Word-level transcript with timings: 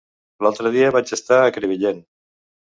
L'altre 0.45 0.71
dia 0.77 0.87
vaig 0.95 1.13
estar 1.19 1.39
a 1.43 1.55
Crevillent. 1.59 2.03